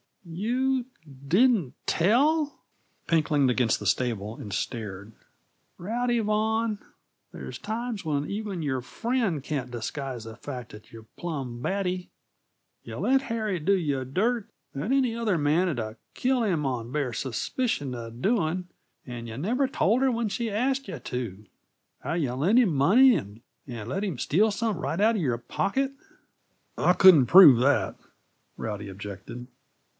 [0.23, 0.85] "You
[1.27, 2.59] didn't tell!"
[3.07, 5.13] Pink leaned against the stable and stared.
[5.77, 6.79] "Rowdy Vaughan,
[7.31, 12.09] there's times when even your friend can't disguise the fact that yuh act plumb batty.
[12.83, 17.13] Yuh let Harry do yuh dirt that any other man'd 'a' killed him on bare
[17.13, 18.67] suspicion uh doing;
[19.05, 21.45] and yuh never told her when she asked yuh to!
[21.99, 23.35] How yuh lent him money, and
[23.89, 25.91] let him steal some right out uh your pocket"
[26.77, 27.97] "I couldn't prove that,"
[28.57, 29.47] Rowdy objected.